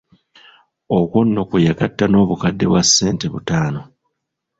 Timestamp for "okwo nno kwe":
0.97-1.63